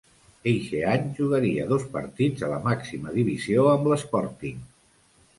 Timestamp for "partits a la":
1.97-2.57